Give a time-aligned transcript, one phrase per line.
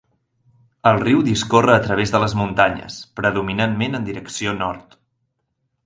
[0.91, 5.03] El riu discorre a través de les muntanyes, predominantment en direcció nord.